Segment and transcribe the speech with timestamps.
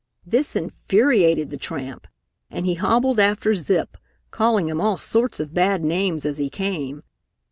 [0.25, 2.07] This infuriated the tramp
[2.49, 3.95] and he hobbled after Zip,
[4.31, 7.03] calling him all sorts of bad names as he came.